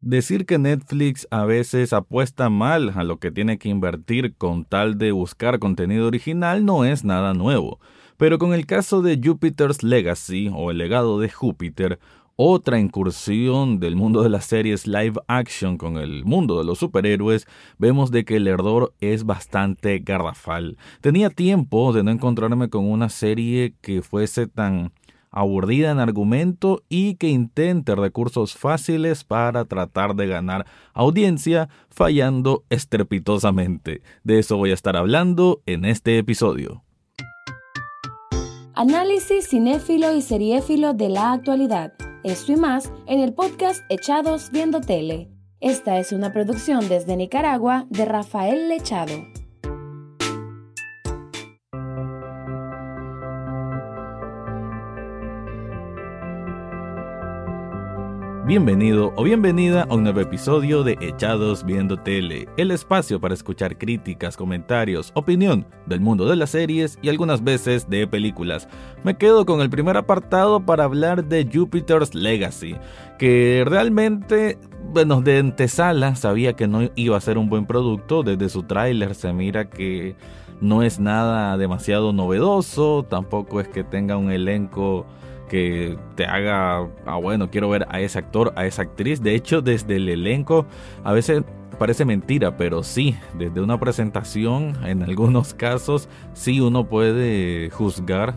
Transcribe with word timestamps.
Decir 0.00 0.46
que 0.46 0.58
Netflix 0.58 1.26
a 1.32 1.44
veces 1.44 1.92
apuesta 1.92 2.50
mal 2.50 2.92
a 2.94 3.02
lo 3.02 3.18
que 3.18 3.32
tiene 3.32 3.58
que 3.58 3.68
invertir 3.68 4.36
con 4.36 4.64
tal 4.64 4.96
de 4.96 5.10
buscar 5.10 5.58
contenido 5.58 6.06
original 6.06 6.64
no 6.64 6.84
es 6.84 7.04
nada 7.04 7.34
nuevo. 7.34 7.80
Pero 8.16 8.38
con 8.38 8.54
el 8.54 8.64
caso 8.64 9.02
de 9.02 9.20
Jupiter's 9.22 9.82
Legacy 9.82 10.52
o 10.54 10.70
el 10.70 10.78
legado 10.78 11.18
de 11.18 11.28
Júpiter, 11.28 11.98
otra 12.36 12.78
incursión 12.78 13.80
del 13.80 13.96
mundo 13.96 14.22
de 14.22 14.28
las 14.28 14.44
series 14.44 14.86
live 14.86 15.20
action 15.26 15.76
con 15.76 15.98
el 15.98 16.24
mundo 16.24 16.56
de 16.58 16.64
los 16.64 16.78
superhéroes, 16.78 17.48
vemos 17.78 18.12
de 18.12 18.24
que 18.24 18.36
el 18.36 18.46
error 18.46 18.94
es 19.00 19.24
bastante 19.24 19.98
garrafal. 19.98 20.78
Tenía 21.00 21.30
tiempo 21.30 21.92
de 21.92 22.04
no 22.04 22.12
encontrarme 22.12 22.70
con 22.70 22.88
una 22.88 23.08
serie 23.08 23.74
que 23.80 24.02
fuese 24.02 24.46
tan 24.46 24.92
aburrida 25.30 25.90
en 25.90 25.98
argumento 25.98 26.82
y 26.88 27.14
que 27.14 27.28
intente 27.28 27.94
recursos 27.94 28.54
fáciles 28.54 29.24
para 29.24 29.64
tratar 29.64 30.14
de 30.14 30.26
ganar 30.26 30.66
audiencia, 30.94 31.68
fallando 31.90 32.64
estrepitosamente. 32.70 34.02
De 34.24 34.38
eso 34.38 34.56
voy 34.56 34.70
a 34.70 34.74
estar 34.74 34.96
hablando 34.96 35.62
en 35.66 35.84
este 35.84 36.18
episodio. 36.18 36.82
Análisis 38.74 39.48
cinéfilo 39.48 40.14
y 40.14 40.22
seriéfilo 40.22 40.94
de 40.94 41.08
la 41.08 41.32
actualidad. 41.32 41.94
Esto 42.22 42.52
y 42.52 42.56
más 42.56 42.92
en 43.06 43.20
el 43.20 43.34
podcast 43.34 43.82
Echados 43.88 44.50
Viendo 44.52 44.80
Tele. 44.80 45.28
Esta 45.60 45.98
es 45.98 46.12
una 46.12 46.32
producción 46.32 46.88
desde 46.88 47.16
Nicaragua 47.16 47.86
de 47.90 48.04
Rafael 48.04 48.68
Lechado. 48.68 49.14
Bienvenido 58.48 59.12
o 59.14 59.24
bienvenida 59.24 59.82
a 59.82 59.94
un 59.94 60.04
nuevo 60.04 60.20
episodio 60.20 60.82
de 60.82 60.96
Echados 61.02 61.66
Viendo 61.66 61.98
Tele, 61.98 62.48
el 62.56 62.70
espacio 62.70 63.20
para 63.20 63.34
escuchar 63.34 63.76
críticas, 63.76 64.38
comentarios, 64.38 65.12
opinión 65.14 65.66
del 65.84 66.00
mundo 66.00 66.26
de 66.26 66.36
las 66.36 66.48
series 66.48 66.98
y 67.02 67.10
algunas 67.10 67.44
veces 67.44 67.90
de 67.90 68.06
películas. 68.06 68.66
Me 69.04 69.18
quedo 69.18 69.44
con 69.44 69.60
el 69.60 69.68
primer 69.68 69.98
apartado 69.98 70.64
para 70.64 70.84
hablar 70.84 71.26
de 71.26 71.46
Jupiter's 71.52 72.14
Legacy, 72.14 72.76
que 73.18 73.64
realmente, 73.66 74.56
bueno, 74.94 75.20
de 75.20 75.40
antesala 75.40 76.16
sabía 76.16 76.54
que 76.54 76.66
no 76.66 76.88
iba 76.94 77.18
a 77.18 77.20
ser 77.20 77.36
un 77.36 77.50
buen 77.50 77.66
producto, 77.66 78.22
desde 78.22 78.48
su 78.48 78.62
tráiler 78.62 79.14
se 79.14 79.30
mira 79.34 79.68
que 79.68 80.16
no 80.62 80.82
es 80.82 80.98
nada 80.98 81.58
demasiado 81.58 82.14
novedoso, 82.14 83.04
tampoco 83.10 83.60
es 83.60 83.68
que 83.68 83.84
tenga 83.84 84.16
un 84.16 84.32
elenco 84.32 85.04
que 85.48 85.98
te 86.14 86.24
haga, 86.24 86.88
ah 87.06 87.16
bueno, 87.16 87.50
quiero 87.50 87.68
ver 87.68 87.86
a 87.90 88.00
ese 88.00 88.18
actor, 88.18 88.52
a 88.56 88.66
esa 88.66 88.82
actriz. 88.82 89.22
De 89.22 89.34
hecho, 89.34 89.62
desde 89.62 89.96
el 89.96 90.08
elenco, 90.08 90.66
a 91.04 91.12
veces 91.12 91.42
parece 91.78 92.04
mentira, 92.04 92.56
pero 92.56 92.82
sí, 92.82 93.16
desde 93.38 93.60
una 93.60 93.78
presentación, 93.80 94.76
en 94.84 95.02
algunos 95.02 95.54
casos, 95.54 96.08
sí 96.34 96.60
uno 96.60 96.88
puede 96.88 97.70
juzgar. 97.70 98.34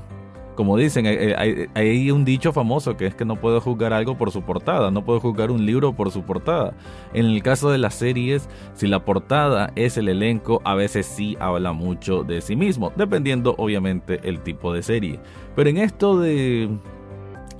Como 0.56 0.78
dicen, 0.78 1.08
hay, 1.08 2.12
un 2.12 2.24
dicho 2.24 2.54
famoso 2.54 2.96
que 2.96 3.08
es 3.08 3.16
que 3.16 3.26
no 3.26 3.38
puedo 3.38 3.62
juzgar 3.62 3.94
algo 3.94 4.18
por 4.18 4.32
su 4.32 4.44
portada, 4.44 4.92
no 4.92 5.04
puedo 5.04 5.20
juzgar 5.20 5.50
un 5.50 5.66
libro 5.66 5.94
por 5.94 6.12
su 6.12 6.24
portada. 6.24 6.76
En 7.14 7.26
el 7.26 7.42
caso 7.42 7.72
de 7.72 7.78
las 7.78 7.96
series, 7.96 8.48
si 8.74 8.88
la 8.88 9.04
portada 9.04 9.72
es 9.76 9.98
el 9.98 10.10
elenco, 10.10 10.62
a 10.64 10.76
veces 10.76 11.06
sí 11.06 11.36
habla 11.40 11.72
mucho 11.74 12.24
de 12.24 12.42
sí 12.42 12.56
mismo, 12.56 12.92
dependiendo 12.96 13.56
obviamente 13.58 14.20
el 14.24 14.42
tipo 14.42 14.72
de 14.74 14.84
serie. 14.84 15.20
Pero 15.56 15.70
en 15.70 15.78
esto 15.78 16.20
de 16.20 16.70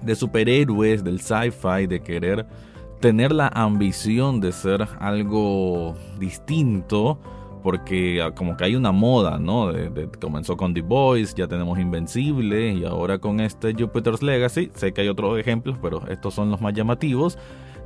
de 0.02 0.16
superhéroes, 0.16 1.04
del 1.04 1.20
sci-fi, 1.20 1.88
de 1.88 2.02
querer 2.02 2.46
tener 3.00 3.32
la 3.32 3.48
ambición 3.48 4.40
de 4.40 4.52
ser 4.52 4.88
algo 5.00 5.96
distinto, 6.20 7.20
porque 7.64 8.22
ah, 8.22 8.32
como 8.34 8.56
que 8.56 8.64
hay 8.66 8.76
una 8.76 8.92
moda, 8.92 9.40
¿no? 9.40 9.72
comenzó 10.20 10.56
con 10.56 10.74
The 10.74 10.82
Boys, 10.82 11.34
ya 11.36 11.48
tenemos 11.48 11.80
Invencible 11.80 12.74
y 12.74 12.86
ahora 12.86 13.18
con 13.18 13.40
este 13.40 13.74
Jupiter's 13.74 14.22
Legacy, 14.22 14.72
sé 14.76 14.94
que 14.94 15.02
hay 15.02 15.08
otros 15.10 15.38
ejemplos, 15.40 15.78
pero 15.82 16.08
estos 16.08 16.34
son 16.34 16.52
los 16.52 16.62
más 16.62 16.74
llamativos 16.74 17.38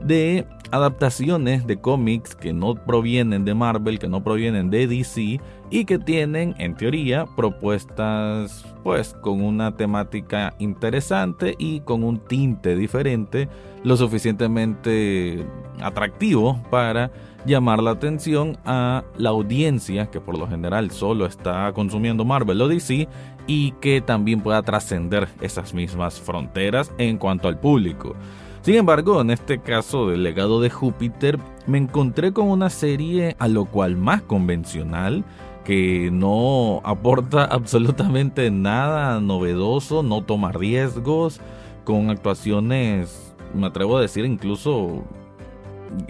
de 0.01 0.45
adaptaciones 0.71 1.65
de 1.65 1.77
cómics 1.77 2.35
que 2.35 2.53
no 2.53 2.75
provienen 2.75 3.45
de 3.45 3.53
Marvel, 3.53 3.99
que 3.99 4.09
no 4.09 4.23
provienen 4.23 4.69
de 4.69 4.87
DC 4.87 5.39
y 5.69 5.85
que 5.85 5.99
tienen, 5.99 6.55
en 6.57 6.75
teoría, 6.75 7.25
propuestas 7.35 8.65
pues 8.83 9.15
con 9.21 9.41
una 9.41 9.75
temática 9.75 10.53
interesante 10.59 11.55
y 11.57 11.79
con 11.79 12.03
un 12.03 12.19
tinte 12.19 12.75
diferente, 12.75 13.49
lo 13.83 13.97
suficientemente 13.97 15.45
atractivo 15.81 16.61
para 16.69 17.11
llamar 17.45 17.81
la 17.81 17.91
atención 17.91 18.57
a 18.65 19.03
la 19.17 19.29
audiencia 19.29 20.09
que 20.09 20.21
por 20.21 20.37
lo 20.37 20.47
general 20.47 20.91
solo 20.91 21.25
está 21.25 21.71
consumiendo 21.73 22.25
Marvel 22.25 22.61
o 22.61 22.67
DC 22.67 23.07
y 23.47 23.71
que 23.73 24.01
también 24.01 24.41
pueda 24.41 24.61
trascender 24.63 25.27
esas 25.41 25.73
mismas 25.73 26.19
fronteras 26.19 26.91
en 26.97 27.17
cuanto 27.17 27.47
al 27.47 27.59
público. 27.59 28.15
Sin 28.61 28.75
embargo, 28.75 29.21
en 29.21 29.29
este 29.29 29.59
caso 29.59 30.09
del 30.09 30.23
legado 30.23 30.59
de 30.59 30.71
Júpiter, 30.71 31.37
me 31.67 31.77
encontré 31.77 32.33
con 32.33 32.47
una 32.47 32.71
serie 32.71 33.35
a 33.37 33.47
lo 33.47 33.65
cual 33.65 33.95
más 33.95 34.23
convencional, 34.23 35.23
que 35.65 36.09
no 36.11 36.79
aporta 36.85 37.43
absolutamente 37.51 38.49
nada 38.51 39.19
novedoso, 39.19 40.03
no 40.03 40.23
toma 40.23 40.53
riesgos, 40.53 41.41
con 41.83 42.09
actuaciones, 42.09 43.35
me 43.53 43.67
atrevo 43.67 43.97
a 43.97 44.01
decir, 44.01 44.25
incluso 44.25 45.03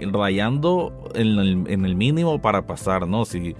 rayando 0.00 0.92
en 1.14 1.84
el, 1.84 1.94
mínimo 1.96 2.40
para 2.40 2.66
pasar, 2.66 3.06
¿no? 3.06 3.24
Si 3.24 3.54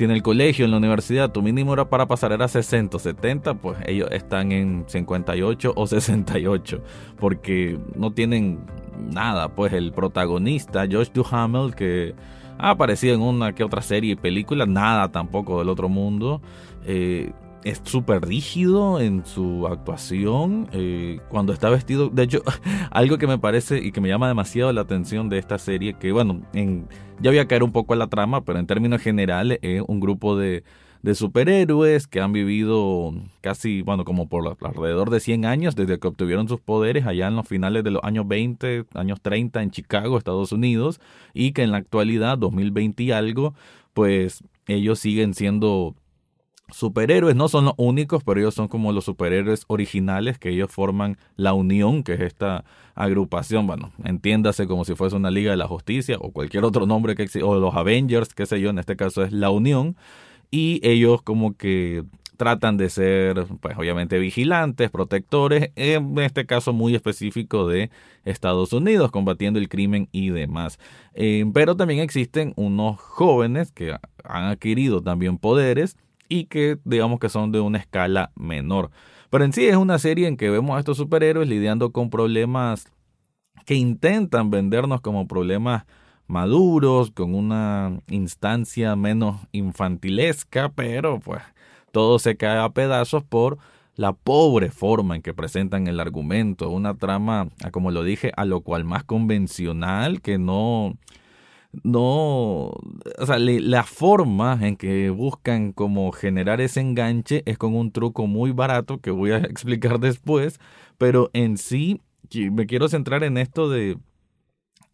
en 0.00 0.10
el 0.10 0.22
colegio, 0.22 0.64
en 0.64 0.72
la 0.72 0.78
universidad, 0.78 1.30
tu 1.30 1.40
mínimo 1.40 1.72
era 1.72 1.88
para 1.88 2.06
pasar 2.06 2.32
era 2.32 2.48
60 2.48 2.96
o 2.96 3.00
70, 3.00 3.54
pues 3.54 3.78
ellos 3.86 4.08
están 4.10 4.50
en 4.50 4.84
58 4.88 5.72
o 5.74 5.86
68, 5.86 6.82
porque 7.16 7.78
no 7.94 8.12
tienen 8.12 8.58
nada. 9.12 9.48
Pues 9.54 9.72
el 9.72 9.92
protagonista, 9.92 10.86
Josh 10.90 11.10
Duhamel, 11.12 11.74
que 11.76 12.14
ha 12.58 12.70
aparecido 12.70 13.14
en 13.14 13.22
una 13.22 13.54
que 13.54 13.64
otra 13.64 13.82
serie 13.82 14.12
y 14.12 14.16
película, 14.16 14.66
nada 14.66 15.10
tampoco 15.10 15.58
del 15.58 15.68
otro 15.68 15.88
mundo. 15.88 16.40
Eh, 16.84 17.32
es 17.64 17.80
súper 17.82 18.26
rígido 18.26 19.00
en 19.00 19.24
su 19.24 19.66
actuación. 19.66 20.68
Eh, 20.72 21.20
cuando 21.30 21.52
está 21.52 21.70
vestido, 21.70 22.10
de 22.10 22.24
hecho, 22.24 22.42
algo 22.90 23.18
que 23.18 23.26
me 23.26 23.38
parece 23.38 23.78
y 23.78 23.90
que 23.90 24.00
me 24.00 24.08
llama 24.08 24.28
demasiado 24.28 24.72
la 24.72 24.82
atención 24.82 25.28
de 25.28 25.38
esta 25.38 25.58
serie, 25.58 25.94
que 25.94 26.12
bueno, 26.12 26.42
en, 26.52 26.86
ya 27.20 27.30
voy 27.30 27.38
a 27.38 27.48
caer 27.48 27.62
un 27.62 27.72
poco 27.72 27.94
en 27.94 28.00
la 28.00 28.08
trama, 28.08 28.44
pero 28.44 28.58
en 28.58 28.66
términos 28.66 29.00
generales 29.00 29.58
es 29.62 29.82
un 29.86 29.98
grupo 29.98 30.36
de, 30.36 30.62
de 31.04 31.14
superhéroes 31.14 32.06
que 32.06 32.22
han 32.22 32.32
vivido 32.32 33.12
casi, 33.42 33.82
bueno, 33.82 34.06
como 34.06 34.26
por 34.26 34.56
alrededor 34.62 35.10
de 35.10 35.20
100 35.20 35.44
años 35.44 35.76
desde 35.76 35.98
que 35.98 36.08
obtuvieron 36.08 36.48
sus 36.48 36.60
poderes 36.60 37.04
allá 37.04 37.28
en 37.28 37.36
los 37.36 37.46
finales 37.46 37.84
de 37.84 37.90
los 37.90 38.02
años 38.02 38.26
20, 38.26 38.86
años 38.94 39.20
30 39.20 39.62
en 39.62 39.70
Chicago, 39.70 40.16
Estados 40.16 40.50
Unidos, 40.50 41.02
y 41.34 41.52
que 41.52 41.62
en 41.62 41.72
la 41.72 41.76
actualidad, 41.76 42.38
2020 42.38 43.02
y 43.02 43.12
algo, 43.12 43.52
pues 43.92 44.42
ellos 44.66 44.98
siguen 44.98 45.34
siendo 45.34 45.94
superhéroes. 46.70 47.36
No 47.36 47.48
son 47.48 47.66
los 47.66 47.74
únicos, 47.76 48.24
pero 48.24 48.40
ellos 48.40 48.54
son 48.54 48.68
como 48.68 48.90
los 48.90 49.04
superhéroes 49.04 49.64
originales 49.66 50.38
que 50.38 50.48
ellos 50.48 50.70
forman 50.70 51.18
la 51.36 51.52
Unión, 51.52 52.02
que 52.02 52.14
es 52.14 52.20
esta 52.20 52.64
agrupación, 52.94 53.66
bueno, 53.66 53.92
entiéndase 54.04 54.66
como 54.66 54.86
si 54.86 54.94
fuese 54.94 55.16
una 55.16 55.30
Liga 55.30 55.50
de 55.50 55.58
la 55.58 55.68
Justicia 55.68 56.16
o 56.18 56.30
cualquier 56.30 56.64
otro 56.64 56.86
nombre 56.86 57.14
que 57.14 57.24
exista, 57.24 57.46
o 57.46 57.60
los 57.60 57.74
Avengers, 57.74 58.32
qué 58.32 58.46
sé 58.46 58.58
yo, 58.58 58.70
en 58.70 58.78
este 58.78 58.96
caso 58.96 59.22
es 59.22 59.32
la 59.32 59.50
Unión, 59.50 59.96
y 60.54 60.78
ellos 60.84 61.20
como 61.20 61.56
que 61.56 62.04
tratan 62.36 62.76
de 62.76 62.88
ser, 62.88 63.44
pues 63.60 63.76
obviamente 63.76 64.20
vigilantes, 64.20 64.88
protectores, 64.88 65.72
en 65.74 66.16
este 66.20 66.46
caso 66.46 66.72
muy 66.72 66.94
específico 66.94 67.66
de 67.66 67.90
Estados 68.24 68.72
Unidos, 68.72 69.10
combatiendo 69.10 69.58
el 69.58 69.68
crimen 69.68 70.08
y 70.12 70.30
demás. 70.30 70.78
Eh, 71.12 71.44
pero 71.52 71.76
también 71.76 71.98
existen 71.98 72.52
unos 72.54 73.00
jóvenes 73.00 73.72
que 73.72 73.96
han 74.22 74.44
adquirido 74.44 75.02
también 75.02 75.38
poderes 75.38 75.96
y 76.28 76.44
que 76.44 76.78
digamos 76.84 77.18
que 77.18 77.30
son 77.30 77.50
de 77.50 77.58
una 77.58 77.78
escala 77.78 78.30
menor. 78.36 78.92
Pero 79.30 79.44
en 79.44 79.52
sí 79.52 79.66
es 79.66 79.74
una 79.74 79.98
serie 79.98 80.28
en 80.28 80.36
que 80.36 80.50
vemos 80.50 80.76
a 80.76 80.78
estos 80.78 80.98
superhéroes 80.98 81.48
lidiando 81.48 81.90
con 81.90 82.10
problemas 82.10 82.86
que 83.66 83.74
intentan 83.74 84.50
vendernos 84.50 85.00
como 85.00 85.26
problemas 85.26 85.84
maduros, 86.26 87.10
con 87.10 87.34
una 87.34 88.00
instancia 88.08 88.96
menos 88.96 89.40
infantilesca, 89.52 90.70
pero 90.70 91.20
pues 91.20 91.42
todo 91.92 92.18
se 92.18 92.36
cae 92.36 92.58
a 92.58 92.70
pedazos 92.70 93.22
por 93.24 93.58
la 93.96 94.12
pobre 94.12 94.70
forma 94.70 95.16
en 95.16 95.22
que 95.22 95.34
presentan 95.34 95.86
el 95.86 96.00
argumento, 96.00 96.70
una 96.70 96.94
trama, 96.94 97.48
como 97.70 97.90
lo 97.90 98.02
dije, 98.02 98.32
a 98.36 98.44
lo 98.44 98.60
cual 98.62 98.84
más 98.84 99.04
convencional, 99.04 100.20
que 100.20 100.38
no, 100.38 100.96
no, 101.82 102.72
o 102.72 103.26
sea, 103.26 103.38
la 103.38 103.84
forma 103.84 104.58
en 104.62 104.76
que 104.76 105.10
buscan 105.10 105.72
como 105.72 106.10
generar 106.12 106.60
ese 106.60 106.80
enganche 106.80 107.42
es 107.46 107.58
con 107.58 107.74
un 107.74 107.92
truco 107.92 108.26
muy 108.26 108.52
barato 108.52 108.98
que 108.98 109.10
voy 109.10 109.32
a 109.32 109.38
explicar 109.38 110.00
después, 110.00 110.58
pero 110.98 111.30
en 111.32 111.56
sí 111.58 112.00
me 112.50 112.66
quiero 112.66 112.88
centrar 112.88 113.22
en 113.22 113.38
esto 113.38 113.68
de 113.68 113.96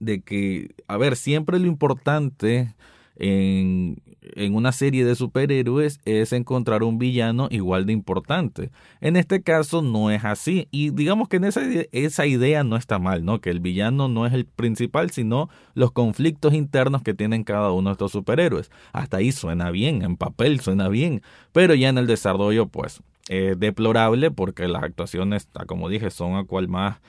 de 0.01 0.23
que, 0.23 0.75
a 0.89 0.97
ver, 0.97 1.17
siempre 1.17 1.59
lo 1.59 1.67
importante 1.67 2.75
en, 3.17 4.03
en 4.23 4.55
una 4.55 4.73
serie 4.73 5.05
de 5.05 5.15
superhéroes 5.15 6.01
es 6.05 6.33
encontrar 6.33 6.83
un 6.83 6.99
villano 6.99 7.49
igual 7.51 7.87
de 7.87 7.93
importante. 7.93 8.71
En 9.01 9.17
este 9.17 9.43
caso 9.43 9.83
no 9.83 10.11
es 10.11 10.25
así 10.25 10.69
y 10.71 10.91
digamos 10.91 11.29
que 11.29 11.37
en 11.37 11.45
esa, 11.45 11.63
esa 11.93 12.27
idea 12.27 12.65
no 12.65 12.77
está 12.77 12.99
mal, 12.99 13.25
¿no? 13.25 13.41
Que 13.41 13.51
el 13.51 13.61
villano 13.61 14.09
no 14.09 14.27
es 14.27 14.33
el 14.33 14.47
principal, 14.47 15.11
sino 15.11 15.49
los 15.75 15.93
conflictos 15.93 16.55
internos 16.55 17.03
que 17.03 17.15
tienen 17.15 17.45
cada 17.45 17.73
uno 17.73 17.91
de 17.91 17.93
estos 17.93 18.13
superhéroes. 18.13 18.71
Hasta 18.93 19.19
ahí 19.19 19.33
suena 19.33 19.71
bien, 19.71 20.03
en 20.03 20.17
papel 20.17 20.61
suena 20.61 20.89
bien, 20.89 21.23
pero 21.53 21.75
ya 21.75 21.89
en 21.89 21.99
el 21.99 22.07
desarrollo 22.07 22.67
pues 22.67 23.03
es 23.29 23.59
deplorable 23.59 24.31
porque 24.31 24.67
las 24.67 24.83
actuaciones, 24.83 25.49
como 25.67 25.89
dije, 25.89 26.11
son 26.11 26.37
a 26.37 26.45
cual 26.45 26.69
más 26.69 27.01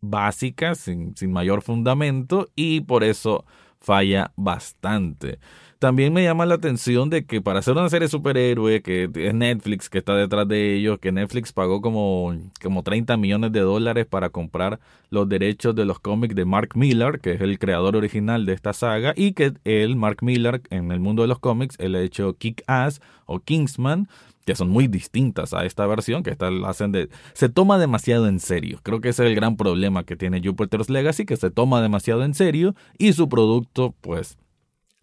básicas, 0.00 0.78
sin, 0.78 1.16
sin 1.16 1.32
mayor 1.32 1.62
fundamento 1.62 2.50
y 2.54 2.80
por 2.82 3.04
eso 3.04 3.44
falla 3.80 4.32
bastante. 4.36 5.38
También 5.78 6.12
me 6.12 6.24
llama 6.24 6.44
la 6.44 6.56
atención 6.56 7.08
de 7.08 7.24
que 7.24 7.40
para 7.40 7.60
hacer 7.60 7.74
una 7.74 7.88
serie 7.88 8.06
de 8.06 8.10
superhéroe, 8.10 8.82
que 8.82 9.08
es 9.14 9.34
Netflix 9.34 9.88
que 9.88 9.98
está 9.98 10.16
detrás 10.16 10.48
de 10.48 10.74
ellos, 10.74 10.98
que 10.98 11.12
Netflix 11.12 11.52
pagó 11.52 11.80
como, 11.80 12.34
como 12.60 12.82
30 12.82 13.16
millones 13.16 13.52
de 13.52 13.60
dólares 13.60 14.04
para 14.04 14.30
comprar 14.30 14.80
los 15.10 15.28
derechos 15.28 15.76
de 15.76 15.84
los 15.84 16.00
cómics 16.00 16.34
de 16.34 16.44
Mark 16.44 16.70
Millar, 16.74 17.20
que 17.20 17.34
es 17.34 17.40
el 17.40 17.60
creador 17.60 17.94
original 17.94 18.44
de 18.44 18.54
esta 18.54 18.72
saga, 18.72 19.14
y 19.16 19.34
que 19.34 19.52
él, 19.64 19.94
Mark 19.94 20.18
Millar, 20.20 20.62
en 20.70 20.90
el 20.90 20.98
mundo 20.98 21.22
de 21.22 21.28
los 21.28 21.38
cómics, 21.38 21.76
él 21.78 21.94
ha 21.94 22.00
hecho 22.00 22.34
Kick 22.36 22.64
Ass 22.66 23.00
o 23.26 23.38
Kingsman, 23.38 24.08
que 24.44 24.56
son 24.56 24.70
muy 24.70 24.88
distintas 24.88 25.54
a 25.54 25.64
esta 25.64 25.86
versión, 25.86 26.24
que 26.24 26.30
esta 26.30 26.50
hacen 26.66 26.90
de... 26.90 27.08
Se 27.34 27.48
toma 27.48 27.78
demasiado 27.78 28.26
en 28.26 28.40
serio. 28.40 28.80
Creo 28.82 29.00
que 29.00 29.10
ese 29.10 29.22
es 29.22 29.28
el 29.30 29.36
gran 29.36 29.56
problema 29.56 30.02
que 30.02 30.16
tiene 30.16 30.42
Jupiter's 30.42 30.90
Legacy, 30.90 31.24
que 31.24 31.36
se 31.36 31.52
toma 31.52 31.82
demasiado 31.82 32.24
en 32.24 32.34
serio 32.34 32.74
y 32.98 33.12
su 33.12 33.28
producto, 33.28 33.94
pues, 34.00 34.38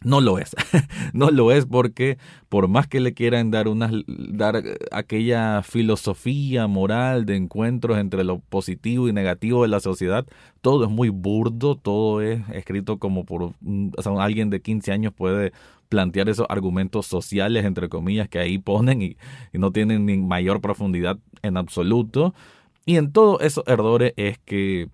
no 0.05 0.21
lo 0.21 0.37
es. 0.37 0.55
no 1.13 1.31
lo 1.31 1.51
es 1.51 1.65
porque 1.65 2.17
por 2.47 2.67
más 2.67 2.87
que 2.87 2.99
le 2.99 3.13
quieran 3.13 3.51
dar 3.51 3.67
una 3.67 3.89
dar 4.07 4.63
aquella 4.91 5.63
filosofía 5.63 6.67
moral 6.67 7.25
de 7.25 7.35
encuentros 7.35 7.97
entre 7.97 8.23
lo 8.23 8.39
positivo 8.39 9.09
y 9.09 9.13
negativo 9.13 9.63
de 9.63 9.69
la 9.69 9.79
sociedad, 9.79 10.25
todo 10.61 10.85
es 10.85 10.91
muy 10.91 11.09
burdo, 11.09 11.75
todo 11.75 12.21
es 12.21 12.41
escrito 12.53 12.99
como 12.99 13.25
por 13.25 13.43
o 13.43 13.53
sea, 14.01 14.11
alguien 14.23 14.49
de 14.49 14.61
15 14.61 14.91
años 14.91 15.13
puede 15.13 15.53
plantear 15.89 16.29
esos 16.29 16.45
argumentos 16.49 17.07
sociales 17.07 17.65
entre 17.65 17.89
comillas 17.89 18.29
que 18.29 18.39
ahí 18.39 18.57
ponen 18.57 19.01
y, 19.01 19.17
y 19.53 19.57
no 19.57 19.71
tienen 19.71 20.05
ni 20.05 20.17
mayor 20.17 20.61
profundidad 20.61 21.17
en 21.41 21.57
absoluto. 21.57 22.33
Y 22.85 22.97
en 22.97 23.11
todos 23.11 23.41
esos 23.41 23.63
errores 23.67 24.13
es 24.15 24.37
que 24.39 24.89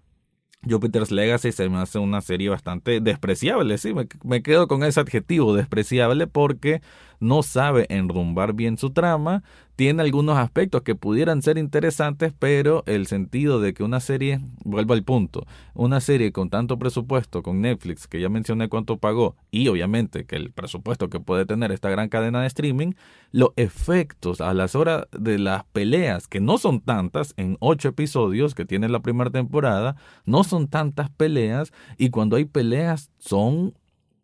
Jupiter's 0.68 1.12
Legacy 1.12 1.52
se 1.52 1.70
me 1.70 1.78
hace 1.78 2.00
una 2.00 2.22
serie 2.22 2.50
bastante 2.50 3.02
despreciable, 3.02 3.78
sí, 3.78 3.94
me, 3.94 4.08
me, 4.24 4.44
quedo 4.44 4.68
con 4.68 4.84
ese 4.84 5.00
adjetivo 5.00 5.56
despreciable 5.56 6.28
porque 6.28 6.82
no 7.22 7.44
sabe 7.44 7.86
enrumbar 7.90 8.54
bien 8.54 8.78
su 8.78 8.90
trama, 8.90 9.44
tiene 9.76 10.04
algunos 10.04 10.38
aspectos 10.38 10.82
que 10.82 10.96
pudieran 10.96 11.42
ser 11.42 11.58
interesantes, 11.58 12.34
pero 12.38 12.84
el 12.86 13.08
sentido 13.08 13.60
de 13.60 13.74
que 13.74 13.84
una 13.84 14.00
serie, 14.00 14.40
vuelvo 14.64 14.94
al 14.94 15.04
punto, 15.04 15.46
una 15.74 16.02
serie 16.02 16.32
con 16.32 16.50
tanto 16.50 16.78
presupuesto, 16.78 17.42
con 17.42 17.62
Netflix, 17.62 18.08
que 18.08 18.20
ya 18.20 18.30
mencioné 18.30 18.70
cuánto 18.70 18.98
pagó, 18.98 19.36
y 19.50 19.68
obviamente 19.70 20.26
que 20.26 20.36
el 20.36 20.52
presupuesto 20.52 21.10
que 21.10 21.20
puede 21.20 21.46
tener 21.46 21.72
esta 21.72 21.90
gran 21.90 22.10
cadena 22.10 22.42
de 22.42 22.48
streaming, 22.48 22.94
los 23.32 23.52
efectos 23.56 24.42
a 24.42 24.54
las 24.54 24.76
horas 24.76 25.08
de 25.18 25.40
las 25.40 25.64
peleas, 25.64 26.28
que 26.28 26.42
no 26.42 26.58
son 26.58 26.82
tantas, 26.82 27.34
en 27.38 27.58
ocho 27.60 27.90
episodios 27.90 28.54
que 28.54 28.66
tiene 28.66 28.90
la 28.90 29.00
primera 29.00 29.32
temporada, 29.32 29.96
no 30.26 30.44
son 30.44 30.68
tantas 30.68 31.10
peleas, 31.10 31.72
y 31.98 32.10
cuando 32.10 32.36
hay 32.36 32.46
peleas 32.46 33.10
son 33.18 33.74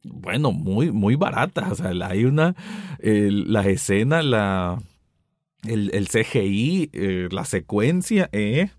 bueno, 0.04 0.52
muy, 0.52 0.92
muy 0.92 1.16
baratas. 1.16 1.72
O 1.72 1.76
sea, 1.76 1.92
hay 2.08 2.26
una, 2.26 2.56
las 3.00 3.90
la, 3.90 4.80
el, 5.64 5.92
el 5.94 6.08
CGI, 6.08 6.90
eh, 6.94 7.28
la 7.32 7.46
secuencia 7.46 8.30
es 8.32 8.72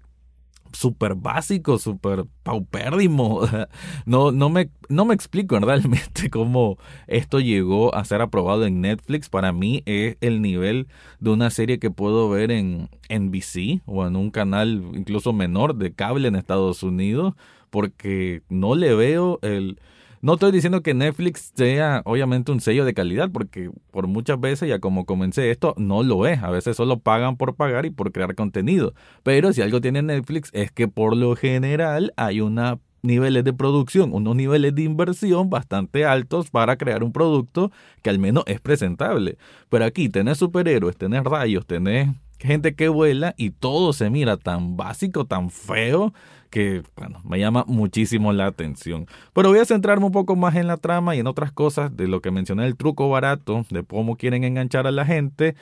súper 0.73 1.15
básico, 1.15 1.79
súper 1.79 2.25
paupérrimo. 2.43 3.41
No, 4.07 4.33
no, 4.33 4.49
me, 4.49 4.71
no 4.89 5.05
me 5.05 5.15
explico 5.15 5.59
realmente 5.61 6.31
cómo 6.31 6.79
esto 7.07 7.41
llegó 7.41 7.95
a 7.95 8.05
ser 8.05 8.23
aprobado 8.23 8.65
en 8.65 8.81
Netflix. 8.81 9.29
Para 9.29 9.53
mí 9.53 9.83
es 9.87 10.17
el 10.21 10.41
nivel 10.41 10.89
de 11.21 11.31
una 11.31 11.51
serie 11.51 11.79
que 11.79 11.91
puedo 11.91 12.29
ver 12.31 12.51
en 12.51 12.89
NBC 13.11 13.83
o 13.87 14.07
en 14.07 14.17
un 14.17 14.31
canal 14.31 14.83
incluso 14.95 15.33
menor 15.33 15.77
de 15.77 15.93
cable 15.93 16.29
en 16.29 16.37
Estados 16.37 16.83
Unidos, 16.83 17.35
porque 17.71 18.43
no 18.49 18.75
le 18.75 18.95
veo 18.95 19.39
el 19.43 19.79
no 20.21 20.35
estoy 20.35 20.53
diciendo 20.53 20.83
que 20.83 20.95
Netflix 20.95 21.53
sea 21.55 22.03
obviamente 22.05 22.53
un 22.53 22.61
sello 22.61 22.85
de 22.85 22.95
calidad, 22.95 23.31
porque 23.31 23.71
por 23.91 24.07
muchas 24.07 24.41
veces, 24.41 24.69
ya 24.69 24.79
como 24.79 25.07
comencé 25.07 25.51
esto, 25.51 25.75
no 25.77 26.03
lo 26.03 26.27
es. 26.27 26.43
A 26.43 26.51
veces 26.51 26.77
solo 26.77 26.99
pagan 26.99 27.37
por 27.37 27.55
pagar 27.55 27.87
y 27.87 27.91
por 27.91 28.13
crear 28.13 28.35
contenido. 28.35 28.95
Pero 29.23 29.53
si 29.53 29.63
algo 29.63 29.81
tiene 29.81 30.03
Netflix 30.03 30.51
es 30.53 30.71
que 30.73 30.89
por 30.89 31.17
lo 31.17 31.37
general 31.37 32.13
hay 32.17 32.41
unos 32.41 32.79
niveles 33.03 33.45
de 33.45 33.53
producción, 33.53 34.13
unos 34.13 34.35
niveles 34.35 34.75
de 34.75 34.83
inversión 34.83 35.51
bastante 35.51 36.05
altos 36.05 36.51
para 36.51 36.77
crear 36.77 37.05
un 37.05 37.13
producto 37.13 37.71
que 38.03 38.11
al 38.11 38.19
menos 38.19 38.45
es 38.47 38.61
presentable. 38.61 39.39
Pero 39.69 39.85
aquí 39.85 40.09
tenés 40.09 40.39
superhéroes, 40.39 40.97
tenés 40.97 41.25
rayos, 41.25 41.67
tenés 41.67 42.09
gente 42.39 42.75
que 42.75 42.89
vuela 42.89 43.35
y 43.37 43.51
todo 43.51 43.93
se 43.93 44.11
mira 44.11 44.37
tan 44.37 44.77
básico, 44.77 45.25
tan 45.25 45.51
feo 45.51 46.13
que, 46.51 46.83
bueno, 46.97 47.21
me 47.25 47.39
llama 47.39 47.65
muchísimo 47.67 48.33
la 48.33 48.47
atención. 48.47 49.07
Pero 49.33 49.51
voy 49.51 49.59
a 49.59 49.65
centrarme 49.65 50.07
un 50.07 50.13
poco 50.13 50.37
más 50.37 50.57
en 50.57 50.67
la 50.67 50.77
trama 50.77 51.15
y 51.15 51.21
en 51.21 51.27
otras 51.27 51.53
cosas 51.53 51.97
de 51.97 52.09
lo 52.09 52.21
que 52.21 52.31
mencioné, 52.31 52.67
el 52.67 52.77
truco 52.77 53.09
barato, 53.09 53.65
de 53.71 53.85
cómo 53.85 54.17
quieren 54.17 54.45
enganchar 54.45 54.87
a 54.87 54.91
la 54.91 55.05
gente 55.05 55.55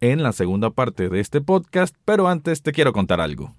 en 0.00 0.22
la 0.22 0.32
segunda 0.32 0.70
parte 0.70 1.08
de 1.08 1.20
este 1.20 1.40
podcast, 1.40 1.94
pero 2.04 2.28
antes 2.28 2.62
te 2.62 2.72
quiero 2.72 2.92
contar 2.92 3.20
algo. 3.20 3.54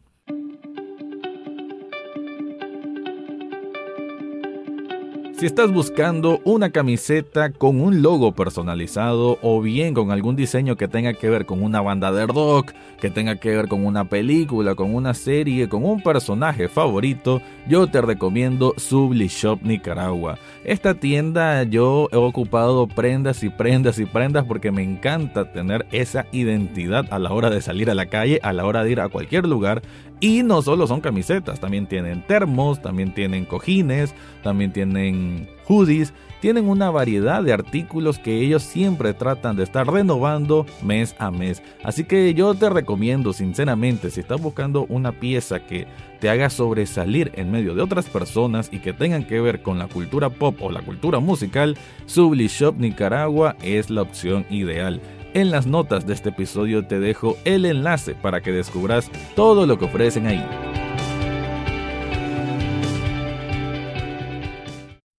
Si 5.37 5.45
estás 5.45 5.71
buscando 5.71 6.41
una 6.45 6.71
camiseta 6.71 7.51
con 7.51 7.79
un 7.79 8.01
logo 8.01 8.31
personalizado 8.31 9.37
o 9.43 9.61
bien 9.61 9.93
con 9.93 10.09
algún 10.09 10.35
diseño 10.35 10.75
que 10.77 10.87
tenga 10.87 11.13
que 11.13 11.29
ver 11.29 11.45
con 11.45 11.61
una 11.61 11.79
banda 11.79 12.11
de 12.11 12.25
rock, 12.25 12.71
que 12.99 13.11
tenga 13.11 13.35
que 13.35 13.55
ver 13.55 13.67
con 13.67 13.85
una 13.85 14.05
película, 14.05 14.73
con 14.73 14.95
una 14.95 15.13
serie, 15.13 15.69
con 15.69 15.85
un 15.85 16.01
personaje 16.01 16.67
favorito, 16.67 17.39
yo 17.69 17.85
te 17.85 18.01
recomiendo 18.01 18.73
Subli 18.77 19.27
Shop 19.27 19.59
Nicaragua. 19.61 20.39
Esta 20.63 20.95
tienda 20.95 21.61
yo 21.61 22.09
he 22.11 22.15
ocupado 22.15 22.87
prendas 22.87 23.43
y 23.43 23.49
prendas 23.49 23.99
y 23.99 24.05
prendas 24.05 24.43
porque 24.45 24.71
me 24.71 24.81
encanta 24.81 25.51
tener 25.51 25.85
esa 25.91 26.25
identidad 26.31 27.05
a 27.11 27.19
la 27.19 27.31
hora 27.31 27.51
de 27.51 27.61
salir 27.61 27.91
a 27.91 27.95
la 27.95 28.07
calle, 28.07 28.39
a 28.41 28.53
la 28.53 28.65
hora 28.65 28.83
de 28.83 28.89
ir 28.89 29.01
a 29.01 29.09
cualquier 29.09 29.45
lugar. 29.45 29.83
Y 30.19 30.41
no 30.41 30.63
solo 30.63 30.87
son 30.87 30.99
camisetas, 30.99 31.59
también 31.59 31.85
tienen 31.85 32.23
termos, 32.25 32.81
también 32.81 33.13
tienen 33.13 33.45
cojines, 33.45 34.15
también 34.41 34.73
tienen 34.73 35.47
hoodies, 35.67 36.11
tienen 36.39 36.67
una 36.67 36.89
variedad 36.89 37.43
de 37.43 37.53
artículos 37.53 38.17
que 38.17 38.41
ellos 38.41 38.63
siempre 38.63 39.13
tratan 39.13 39.55
de 39.55 39.63
estar 39.63 39.85
renovando 39.85 40.65
mes 40.83 41.15
a 41.19 41.29
mes. 41.29 41.61
Así 41.83 42.03
que 42.03 42.33
yo 42.33 42.55
te 42.55 42.69
recomiendo 42.69 43.31
sinceramente, 43.31 44.09
si 44.09 44.21
estás 44.21 44.41
buscando 44.41 44.87
una 44.89 45.11
pieza 45.11 45.59
que 45.59 45.85
te 46.19 46.29
haga 46.29 46.49
sobresalir 46.49 47.31
en 47.35 47.51
medio 47.51 47.75
de 47.75 47.83
otras 47.83 48.05
personas 48.07 48.69
y 48.71 48.79
que 48.79 48.93
tengan 48.93 49.23
que 49.23 49.39
ver 49.39 49.61
con 49.61 49.77
la 49.77 49.87
cultura 49.87 50.29
pop 50.29 50.59
o 50.61 50.71
la 50.71 50.81
cultura 50.81 51.19
musical, 51.19 51.77
Subli 52.07 52.47
Shop 52.47 52.75
Nicaragua 52.77 53.55
es 53.61 53.91
la 53.91 54.01
opción 54.01 54.45
ideal. 54.49 54.99
En 55.37 55.51
las 55.51 55.67
notas 55.67 56.07
de 56.07 56.15
este 56.15 56.29
episodio 56.29 56.87
te 56.87 56.99
dejo 56.99 57.37
el 57.45 57.65
enlace 57.65 58.15
para 58.15 58.41
que 58.41 58.51
descubras 58.51 59.11
todo 59.35 59.67
lo 59.67 59.77
que 59.77 59.85
ofrecen 59.85 60.25
ahí. 60.25 60.43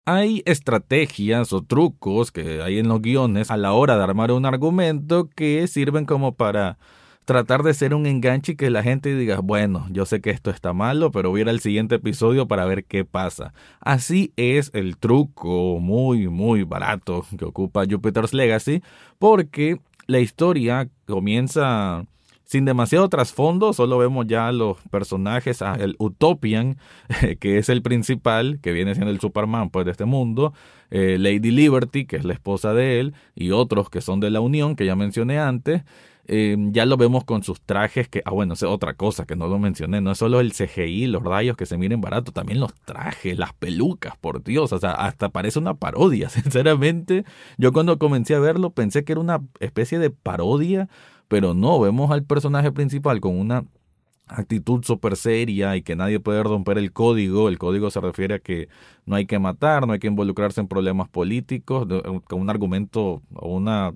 hay 0.05 0.43
estrategias 0.45 1.53
o 1.53 1.63
trucos 1.63 2.33
que 2.33 2.63
hay 2.63 2.81
en 2.81 2.89
los 2.89 3.01
guiones 3.01 3.53
a 3.53 3.57
la 3.57 3.75
hora 3.75 3.97
de 3.97 4.03
armar 4.03 4.33
un 4.33 4.45
argumento 4.45 5.29
que 5.29 5.69
sirven 5.69 6.05
como 6.05 6.35
para 6.35 6.79
tratar 7.27 7.63
de 7.63 7.75
ser 7.75 7.95
un 7.95 8.07
enganche 8.07 8.53
y 8.53 8.57
que 8.57 8.71
la 8.71 8.83
gente 8.83 9.15
diga, 9.15 9.41
bueno, 9.41 9.87
yo 9.91 10.07
sé 10.07 10.23
que 10.23 10.31
esto 10.31 10.51
está 10.51 10.73
malo, 10.73 11.13
pero 11.13 11.29
voy 11.29 11.41
a 11.41 11.43
ir 11.43 11.49
al 11.51 11.61
siguiente 11.61 11.97
episodio 11.97 12.49
para 12.49 12.65
ver 12.65 12.87
qué 12.87 13.05
pasa. 13.05 13.53
Así 13.81 14.33
es 14.37 14.71
el 14.73 14.97
truco 14.97 15.79
muy, 15.79 16.27
muy 16.29 16.65
barato 16.65 17.27
que 17.39 17.45
ocupa 17.45 17.85
Jupiter's 17.89 18.33
Legacy, 18.33 18.83
porque 19.19 19.79
la 20.09 20.19
historia 20.21 20.89
comienza 21.07 22.05
sin 22.45 22.65
demasiado 22.65 23.11
trasfondo, 23.11 23.75
solo 23.75 23.99
vemos 23.99 24.27
ya 24.27 24.51
los 24.53 24.79
personajes, 24.91 25.61
el 25.79 25.97
Utopian, 25.99 26.79
que 27.41 27.59
es 27.59 27.69
el 27.69 27.83
principal, 27.83 28.59
que 28.63 28.73
viene 28.73 28.95
siendo 28.95 29.13
el 29.13 29.21
Superman 29.21 29.69
pues, 29.69 29.85
de 29.85 29.93
este 29.93 30.07
mundo, 30.07 30.55
eh, 30.91 31.19
Lady 31.19 31.51
Liberty, 31.51 32.07
que 32.07 32.17
es 32.17 32.25
la 32.25 32.33
esposa 32.33 32.73
de 32.73 33.01
él, 33.01 33.15
y 33.35 33.51
otros 33.51 33.91
que 33.91 34.01
son 34.01 34.19
de 34.19 34.31
la 34.31 34.41
Unión, 34.41 34.77
que 34.77 34.87
ya 34.87 34.97
mencioné 34.97 35.39
antes, 35.39 35.83
eh, 36.31 36.57
ya 36.73 36.85
lo 36.85 36.99
vemos 36.99 37.25
con 37.25 37.43
sus 37.43 37.61
trajes 37.63 38.07
que, 38.09 38.23
ah 38.27 38.33
bueno, 38.33 38.53
es 38.53 38.63
otra 38.63 38.93
cosa 38.95 39.25
que 39.25 39.35
no 39.35 39.49
lo 39.49 39.59
mencioné, 39.59 40.03
no 40.03 40.13
es 40.13 40.19
solo 40.19 40.41
el 40.41 40.53
CGI, 40.53 41.07
los 41.07 41.23
rayos 41.23 41.57
que 41.57 41.65
se 41.65 41.79
miren 41.79 42.03
barato, 42.03 42.33
también 42.33 42.61
los 42.61 42.75
trajes, 42.75 43.39
las 43.39 43.55
pelucas, 43.55 44.17
por 44.19 44.45
Dios, 44.45 44.73
o 44.75 44.79
sea, 44.79 44.93
hasta 44.93 45.31
parece 45.31 45.59
una 45.59 45.75
parodia, 45.75 46.29
sinceramente. 46.29 47.25
Yo 47.57 47.73
cuando 47.73 47.99
comencé 47.99 48.35
a 48.35 48.41
verlo 48.41 48.71
pensé 48.71 49.05
que 49.05 49.13
era 49.13 49.21
una 49.23 49.41
especie 49.61 49.99
de 49.99 50.11
parodia, 50.11 50.89
pero 51.29 51.55
no, 51.55 51.81
vemos 51.81 52.11
al 52.11 52.25
personaje 52.25 52.73
principal 52.73 53.21
con 53.21 53.39
una 53.39 53.65
actitud 54.29 54.85
súper 54.85 55.17
seria 55.17 55.77
y 55.77 55.83
que 55.83 55.97
nadie 55.97 56.21
puede 56.21 56.43
romper 56.43 56.77
el 56.77 56.93
código. 56.93 57.49
El 57.49 57.59
código 57.59 57.91
se 57.91 58.01
refiere 58.01 58.35
a 58.35 58.39
que 58.39 58.69
no 59.07 59.17
hay 59.17 59.27
que 59.27 59.39
matar, 59.39 59.87
no 59.87 59.95
hay 59.95 59.99
que 59.99 60.07
involucrarse 60.09 60.61
en 60.61 60.69
problemas 60.69 61.09
políticos, 61.09 61.87
con 62.25 62.41
un 62.41 62.51
argumento 62.51 63.23
o 63.35 63.55
una 63.55 63.95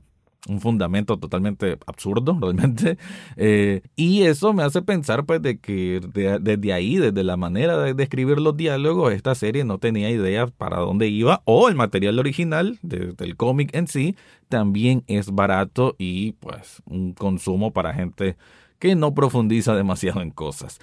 un 0.49 0.61
fundamento 0.61 1.19
totalmente 1.19 1.79
absurdo 1.87 2.37
realmente. 2.41 2.99
Eh, 3.37 3.83
y 3.97 4.23
eso 4.23 4.53
me 4.53 4.63
hace 4.63 4.83
pensar 4.83 5.25
pues 5.25 5.41
de 5.43 5.59
que 5.59 6.01
desde 6.41 6.73
ahí 6.73 6.97
desde 6.97 7.23
la 7.25 7.37
manera 7.37 7.79
de, 7.79 8.03
escribir 8.03 8.41
los 8.41 8.57
diálogos 8.57 9.13
esta 9.13 9.35
serie 9.35 9.65
no 9.65 9.79
tenía 9.79 10.11
idea 10.11 10.47
para 10.47 10.79
dónde 10.79 11.09
iba 11.09 11.43
o 11.45 11.69
el 11.69 11.77
material 11.77 12.19
original 12.19 12.79
del 12.83 13.37
cómic 13.37 13.75
en 13.75 13.87
sí 13.87 14.17
también 14.49 15.05
es 15.07 15.31
barato 15.31 15.95
y 15.99 16.33
pues 16.33 16.83
un 16.87 17.13
consumo 17.13 17.73
para 17.73 17.95
gente 17.95 18.37
que 18.83 18.97
no 18.97 19.15
profundiza 19.15 19.77
demasiado 19.77 20.23
en 20.23 20.33
cosas 20.33 20.81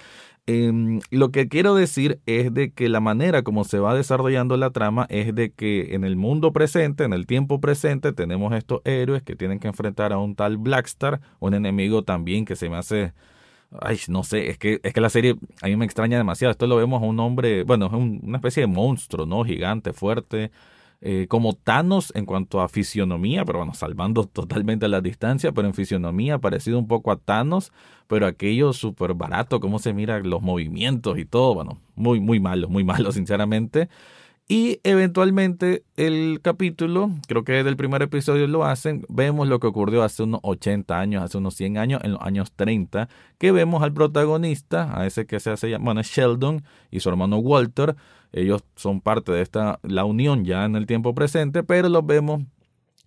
Em, 0.52 1.00
lo 1.12 1.30
que 1.32 1.48
quiero 1.48 1.76
decir 1.76 2.22
es 2.26 2.52
de 2.52 2.72
que 2.72 2.90
la 2.90 3.00
manera 3.00 3.44
como 3.44 3.66
se 3.66 3.78
va 3.78 3.94
desarrollando 3.94 4.58
la 4.58 4.72
trama 4.72 5.06
es 5.10 5.36
de 5.36 5.52
que 5.52 5.94
en 5.94 6.04
el 6.04 6.16
mundo 6.16 6.52
presente, 6.54 7.04
en 7.04 7.14
el 7.14 7.28
tiempo 7.28 7.62
presente, 7.62 8.14
tenemos 8.14 8.56
estos 8.56 8.82
héroes 8.84 9.22
que 9.22 9.36
tienen 9.36 9.60
que 9.60 9.68
enfrentar 9.68 10.12
a 10.12 10.18
un 10.18 10.34
tal 10.34 10.58
Blackstar, 10.58 11.22
un 11.40 11.54
enemigo 11.54 12.04
también 12.04 12.46
que 12.46 12.56
se 12.56 12.68
me 12.68 12.78
hace 12.78 13.14
ay, 13.80 14.00
no 14.08 14.24
sé, 14.24 14.50
es 14.50 14.58
que, 14.58 14.80
es 14.82 14.92
que 14.92 15.02
la 15.02 15.12
serie 15.12 15.36
a 15.62 15.68
mí 15.68 15.76
me 15.76 15.86
extraña 15.86 16.18
demasiado. 16.18 16.52
Esto 16.52 16.66
lo 16.66 16.78
vemos 16.78 17.04
a 17.04 17.06
un 17.06 17.20
hombre, 17.20 17.64
bueno, 17.64 17.86
es 17.86 17.94
una 17.94 18.38
especie 18.38 18.62
de 18.62 18.68
monstruo, 18.68 19.28
¿no? 19.28 19.44
Gigante, 19.44 19.94
fuerte, 19.94 20.50
eh, 21.02 21.28
como 21.30 21.54
Thanos 21.54 22.12
en 22.14 22.26
cuanto 22.26 22.60
a 22.60 22.68
fisionomía, 22.68 23.46
pero 23.46 23.60
bueno, 23.60 23.74
salvando 23.74 24.26
totalmente 24.26 24.88
la 24.90 25.00
distancia, 25.00 25.54
pero 25.54 25.68
en 25.68 25.74
fisionomía 25.74 26.40
parecido 26.40 26.78
un 26.78 26.88
poco 26.88 27.12
a 27.12 27.16
Thanos, 27.16 27.72
pero 28.08 28.28
aquello 28.28 28.74
súper 28.74 29.14
barato, 29.14 29.62
cómo 29.62 29.80
se 29.80 29.94
mira 29.94 30.20
los 30.20 30.42
movimientos 30.42 31.18
y 31.18 31.26
todo, 31.26 31.54
bueno, 31.54 31.80
muy, 31.96 32.20
muy 32.20 32.40
malo, 32.40 32.68
muy 32.68 32.84
malo, 32.84 33.12
sinceramente. 33.14 33.88
Y 34.52 34.80
eventualmente 34.84 35.84
el 35.96 36.40
capítulo, 36.42 37.12
creo 37.28 37.44
que 37.44 37.64
del 37.64 37.78
primer 37.78 38.02
episodio 38.02 38.48
lo 38.48 38.66
hacen, 38.66 39.06
vemos 39.08 39.48
lo 39.48 39.60
que 39.60 39.68
ocurrió 39.68 40.02
hace 40.02 40.24
unos 40.24 40.40
80 40.42 41.00
años, 41.00 41.24
hace 41.24 41.38
unos 41.38 41.54
100 41.54 41.78
años, 41.78 42.02
en 42.04 42.14
los 42.14 42.22
años 42.22 42.52
30, 42.54 43.10
que 43.38 43.52
vemos 43.52 43.84
al 43.84 43.94
protagonista, 43.94 45.00
a 45.00 45.06
ese 45.06 45.28
que 45.28 45.40
se 45.40 45.52
hace, 45.52 45.78
bueno, 45.78 46.02
Sheldon 46.02 46.64
y 46.90 47.00
su 47.00 47.10
hermano 47.10 47.38
Walter, 47.38 47.96
ellos 48.32 48.64
son 48.76 49.02
parte 49.02 49.32
de 49.32 49.42
esta, 49.42 49.80
la 49.84 50.06
unión 50.06 50.46
ya 50.46 50.66
en 50.66 50.76
el 50.76 50.86
tiempo 50.86 51.14
presente, 51.14 51.64
pero 51.64 51.90
los 51.90 52.06
vemos 52.06 52.42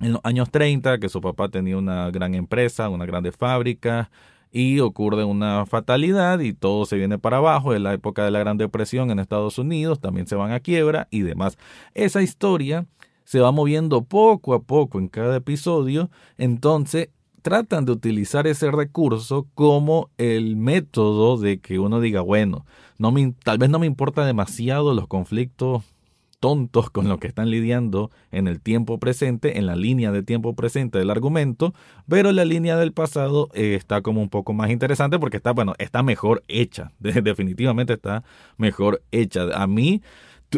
en 0.00 0.12
los 0.12 0.20
años 0.24 0.50
30, 0.50 0.98
que 0.98 1.08
su 1.08 1.20
papá 1.20 1.48
tenía 1.48 1.76
una 1.76 2.10
gran 2.10 2.34
empresa, 2.34 2.88
una 2.88 3.06
grande 3.06 3.30
fábrica, 3.32 4.10
y 4.52 4.80
ocurre 4.80 5.24
una 5.24 5.64
fatalidad 5.64 6.40
y 6.40 6.52
todo 6.52 6.84
se 6.84 6.96
viene 6.96 7.18
para 7.18 7.38
abajo. 7.38 7.74
En 7.74 7.82
la 7.82 7.94
época 7.94 8.24
de 8.24 8.30
la 8.30 8.38
Gran 8.38 8.58
Depresión 8.58 9.10
en 9.10 9.18
Estados 9.18 9.58
Unidos 9.58 9.98
también 9.98 10.26
se 10.26 10.34
van 10.36 10.52
a 10.52 10.60
quiebra 10.60 11.08
y 11.10 11.22
demás. 11.22 11.56
Esa 11.94 12.20
historia 12.22 12.86
se 13.24 13.40
va 13.40 13.50
moviendo 13.50 14.04
poco 14.04 14.52
a 14.52 14.62
poco 14.62 14.98
en 14.98 15.08
cada 15.08 15.36
episodio, 15.36 16.10
entonces 16.36 17.08
tratan 17.42 17.84
de 17.84 17.92
utilizar 17.92 18.46
ese 18.46 18.70
recurso 18.70 19.46
como 19.54 20.10
el 20.16 20.56
método 20.56 21.36
de 21.36 21.58
que 21.60 21.78
uno 21.78 22.00
diga, 22.00 22.20
bueno, 22.20 22.64
no 22.98 23.12
me, 23.12 23.34
tal 23.44 23.58
vez 23.58 23.68
no 23.68 23.78
me 23.78 23.86
importa 23.86 24.24
demasiado 24.24 24.94
los 24.94 25.08
conflictos 25.08 25.84
tontos 26.42 26.90
con 26.90 27.08
lo 27.08 27.18
que 27.18 27.28
están 27.28 27.50
lidiando 27.50 28.10
en 28.32 28.48
el 28.48 28.60
tiempo 28.60 28.98
presente, 28.98 29.58
en 29.58 29.66
la 29.66 29.76
línea 29.76 30.10
de 30.10 30.24
tiempo 30.24 30.56
presente 30.56 30.98
del 30.98 31.10
argumento, 31.10 31.72
pero 32.08 32.32
la 32.32 32.44
línea 32.44 32.76
del 32.76 32.92
pasado 32.92 33.48
eh, 33.54 33.76
está 33.76 34.02
como 34.02 34.20
un 34.20 34.28
poco 34.28 34.52
más 34.52 34.70
interesante 34.70 35.20
porque 35.20 35.36
está, 35.36 35.52
bueno, 35.52 35.74
está 35.78 36.02
mejor 36.02 36.42
hecha, 36.48 36.90
definitivamente 36.98 37.92
está 37.92 38.24
mejor 38.56 39.02
hecha. 39.12 39.50
A 39.54 39.68
mí 39.68 40.02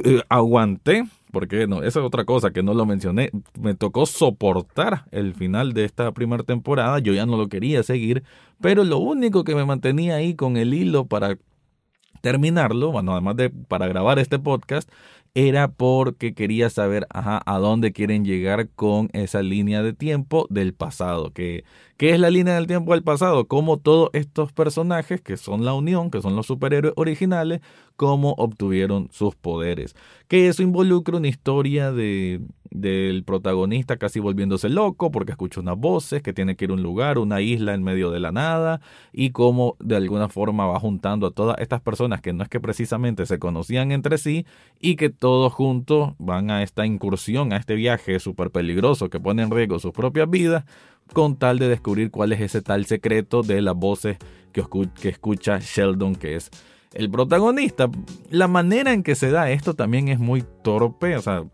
eh, 0.02 0.22
aguanté, 0.30 1.04
porque 1.34 1.66
no, 1.66 1.82
esa 1.82 2.00
es 2.00 2.06
otra 2.06 2.24
cosa 2.24 2.52
que 2.52 2.62
no 2.62 2.72
lo 2.72 2.86
mencioné, 2.86 3.30
me 3.60 3.74
tocó 3.74 4.06
soportar 4.06 5.04
el 5.10 5.34
final 5.34 5.74
de 5.74 5.84
esta 5.84 6.10
primera 6.12 6.44
temporada, 6.44 6.98
yo 7.00 7.12
ya 7.12 7.26
no 7.26 7.36
lo 7.36 7.48
quería 7.48 7.82
seguir, 7.82 8.22
pero 8.62 8.84
lo 8.84 8.96
único 8.96 9.44
que 9.44 9.54
me 9.54 9.66
mantenía 9.66 10.14
ahí 10.14 10.34
con 10.34 10.56
el 10.56 10.72
hilo 10.72 11.04
para 11.04 11.36
terminarlo, 12.24 12.90
bueno, 12.90 13.12
además 13.12 13.36
de 13.36 13.50
para 13.50 13.86
grabar 13.86 14.18
este 14.18 14.38
podcast, 14.38 14.90
era 15.34 15.68
porque 15.68 16.32
quería 16.32 16.70
saber 16.70 17.06
a 17.10 17.58
dónde 17.58 17.92
quieren 17.92 18.24
llegar 18.24 18.70
con 18.70 19.10
esa 19.12 19.42
línea 19.42 19.82
de 19.82 19.92
tiempo 19.92 20.46
del 20.48 20.72
pasado. 20.72 21.32
Que, 21.34 21.64
¿Qué 21.98 22.10
es 22.10 22.20
la 22.20 22.30
línea 22.30 22.54
del 22.54 22.66
tiempo 22.66 22.92
del 22.92 23.02
pasado? 23.02 23.46
Cómo 23.46 23.76
todos 23.76 24.08
estos 24.14 24.52
personajes, 24.52 25.20
que 25.20 25.36
son 25.36 25.66
la 25.66 25.74
Unión, 25.74 26.10
que 26.10 26.22
son 26.22 26.34
los 26.34 26.46
superhéroes 26.46 26.94
originales, 26.96 27.60
cómo 27.96 28.34
obtuvieron 28.38 29.10
sus 29.12 29.34
poderes. 29.34 29.94
Que 30.28 30.48
eso 30.48 30.62
involucra 30.62 31.18
una 31.18 31.28
historia 31.28 31.92
de, 31.92 32.40
del 32.74 33.22
protagonista 33.22 33.96
casi 33.96 34.20
volviéndose 34.20 34.68
loco 34.68 35.10
porque 35.10 35.32
escucha 35.32 35.60
unas 35.60 35.78
voces, 35.78 36.22
que 36.22 36.32
tiene 36.34 36.56
que 36.56 36.66
ir 36.66 36.72
a 36.72 36.74
un 36.74 36.82
lugar, 36.82 37.18
una 37.18 37.40
isla 37.40 37.72
en 37.72 37.82
medio 37.82 38.10
de 38.10 38.20
la 38.20 38.32
nada, 38.32 38.80
y 39.12 39.30
cómo 39.30 39.76
de 39.78 39.96
alguna 39.96 40.28
forma 40.28 40.66
va 40.66 40.78
juntando 40.80 41.28
a 41.28 41.30
todas 41.30 41.56
estas 41.60 41.80
personas 41.80 42.20
que 42.20 42.32
no 42.32 42.42
es 42.42 42.48
que 42.48 42.60
precisamente 42.60 43.24
se 43.26 43.38
conocían 43.38 43.92
entre 43.92 44.18
sí 44.18 44.44
y 44.80 44.96
que 44.96 45.08
todos 45.08 45.52
juntos 45.52 46.14
van 46.18 46.50
a 46.50 46.62
esta 46.62 46.84
incursión, 46.84 47.52
a 47.52 47.56
este 47.56 47.76
viaje 47.76 48.18
súper 48.18 48.50
peligroso 48.50 49.08
que 49.08 49.20
pone 49.20 49.42
en 49.42 49.52
riesgo 49.52 49.78
sus 49.78 49.92
propias 49.92 50.28
vidas 50.28 50.64
con 51.12 51.36
tal 51.36 51.60
de 51.60 51.68
descubrir 51.68 52.10
cuál 52.10 52.32
es 52.32 52.40
ese 52.40 52.60
tal 52.60 52.86
secreto 52.86 53.42
de 53.42 53.62
las 53.62 53.76
voces 53.76 54.18
que, 54.52 54.64
que 55.00 55.08
escucha 55.10 55.60
Sheldon, 55.60 56.16
que 56.16 56.34
es 56.34 56.50
el 56.92 57.08
protagonista. 57.08 57.88
La 58.30 58.48
manera 58.48 58.92
en 58.92 59.04
que 59.04 59.14
se 59.14 59.30
da 59.30 59.50
esto 59.50 59.74
también 59.74 60.08
es 60.08 60.18
muy 60.18 60.42
torpe, 60.62 61.16
o 61.16 61.22
sea, 61.22 61.44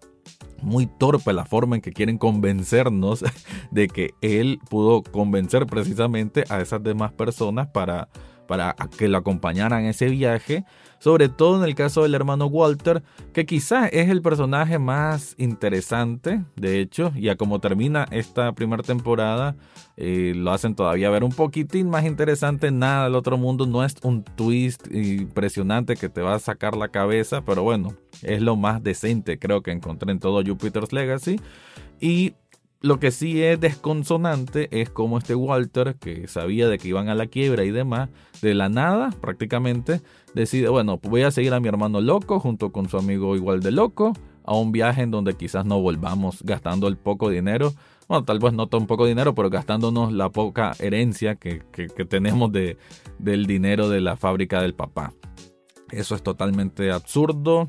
muy 0.62 0.86
torpe 0.86 1.32
la 1.32 1.44
forma 1.44 1.76
en 1.76 1.82
que 1.82 1.92
quieren 1.92 2.18
convencernos 2.18 3.24
de 3.70 3.88
que 3.88 4.14
él 4.20 4.58
pudo 4.68 5.02
convencer 5.02 5.66
precisamente 5.66 6.44
a 6.48 6.60
esas 6.60 6.82
demás 6.82 7.12
personas 7.12 7.68
para, 7.68 8.08
para 8.50 8.74
que 8.98 9.06
lo 9.06 9.18
acompañaran 9.18 9.84
en 9.84 9.90
ese 9.90 10.06
viaje 10.08 10.64
sobre 11.00 11.30
todo 11.30 11.56
en 11.56 11.64
el 11.64 11.74
caso 11.74 12.02
del 12.02 12.14
hermano 12.14 12.46
Walter, 12.46 13.02
que 13.32 13.46
quizás 13.46 13.88
es 13.92 14.10
el 14.10 14.20
personaje 14.20 14.78
más 14.78 15.34
interesante, 15.38 16.44
de 16.56 16.80
hecho, 16.80 17.10
y 17.16 17.30
a 17.30 17.36
como 17.36 17.58
termina 17.58 18.06
esta 18.10 18.52
primera 18.52 18.82
temporada, 18.82 19.56
eh, 19.96 20.34
lo 20.36 20.52
hacen 20.52 20.74
todavía 20.74 21.08
ver 21.08 21.24
un 21.24 21.32
poquitín 21.32 21.88
más 21.88 22.04
interesante, 22.04 22.70
nada 22.70 23.04
del 23.04 23.14
otro 23.14 23.38
mundo, 23.38 23.66
no 23.66 23.82
es 23.82 23.96
un 24.02 24.22
twist 24.22 24.92
impresionante 24.92 25.96
que 25.96 26.10
te 26.10 26.20
va 26.20 26.34
a 26.34 26.38
sacar 26.38 26.76
la 26.76 26.88
cabeza, 26.88 27.42
pero 27.46 27.62
bueno, 27.62 27.94
es 28.20 28.42
lo 28.42 28.56
más 28.56 28.82
decente 28.82 29.38
creo 29.38 29.62
que 29.62 29.70
encontré 29.70 30.12
en 30.12 30.18
todo 30.18 30.44
Jupiter's 30.44 30.92
Legacy. 30.92 31.40
Y 31.98 32.34
lo 32.82 32.98
que 32.98 33.10
sí 33.10 33.42
es 33.42 33.60
desconsonante 33.60 34.68
es 34.80 34.88
como 34.88 35.18
este 35.18 35.34
Walter, 35.34 35.96
que 36.00 36.26
sabía 36.28 36.68
de 36.68 36.78
que 36.78 36.88
iban 36.88 37.08
a 37.08 37.14
la 37.14 37.26
quiebra 37.26 37.64
y 37.64 37.70
demás, 37.70 38.08
de 38.40 38.54
la 38.54 38.68
nada 38.68 39.10
prácticamente, 39.20 40.00
decide, 40.34 40.68
bueno, 40.68 40.98
voy 41.02 41.22
a 41.22 41.30
seguir 41.30 41.52
a 41.52 41.60
mi 41.60 41.68
hermano 41.68 42.00
loco 42.00 42.40
junto 42.40 42.72
con 42.72 42.88
su 42.88 42.96
amigo 42.96 43.36
igual 43.36 43.60
de 43.60 43.70
loco 43.70 44.14
a 44.44 44.54
un 44.56 44.72
viaje 44.72 45.02
en 45.02 45.10
donde 45.10 45.34
quizás 45.34 45.66
no 45.66 45.80
volvamos 45.80 46.42
gastando 46.42 46.88
el 46.88 46.96
poco 46.96 47.28
dinero, 47.28 47.74
bueno, 48.08 48.24
tal 48.24 48.38
vez 48.38 48.52
no 48.54 48.66
tan 48.66 48.86
poco 48.86 49.06
dinero, 49.06 49.34
pero 49.34 49.50
gastándonos 49.50 50.12
la 50.12 50.30
poca 50.30 50.72
herencia 50.80 51.36
que, 51.36 51.62
tenemos 52.08 52.50
de, 52.50 52.78
del 53.18 53.46
dinero 53.46 53.88
de 53.88 54.00
la 54.00 54.16
fábrica 54.16 54.62
del 54.62 54.74
papá. 54.74 55.12
Eso 55.92 56.14
es 56.14 56.22
totalmente 56.22 56.90
absurdo, 56.92 57.66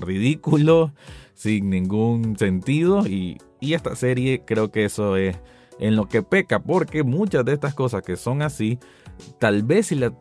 ridículo, 0.00 0.92
sin 1.34 1.70
ningún 1.70 2.38
sentido. 2.38 3.06
Y 3.06 3.38
y 3.64 3.72
esta 3.72 3.96
serie 3.96 4.42
creo 4.44 4.70
que 4.70 4.84
eso 4.84 5.16
es 5.16 5.36
en 5.80 5.96
lo 5.96 6.06
que 6.06 6.22
peca, 6.22 6.62
porque 6.62 7.02
muchas 7.02 7.44
de 7.46 7.54
estas 7.54 7.74
cosas 7.74 8.02
que 8.02 8.16
son 8.16 8.42
así, 8.42 8.78
tal 9.40 9.62
vez 9.62 9.86
si 9.86 9.94
la 9.94 10.12